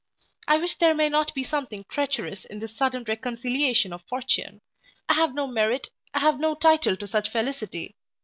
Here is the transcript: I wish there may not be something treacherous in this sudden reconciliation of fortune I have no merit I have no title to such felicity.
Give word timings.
I 0.47 0.57
wish 0.57 0.77
there 0.79 0.95
may 0.95 1.09
not 1.09 1.31
be 1.35 1.43
something 1.43 1.85
treacherous 1.87 2.43
in 2.45 2.57
this 2.57 2.75
sudden 2.75 3.03
reconciliation 3.07 3.93
of 3.93 4.01
fortune 4.09 4.61
I 5.07 5.13
have 5.13 5.35
no 5.35 5.45
merit 5.45 5.89
I 6.11 6.21
have 6.21 6.39
no 6.39 6.55
title 6.55 6.97
to 6.97 7.05
such 7.07 7.29
felicity. 7.29 7.95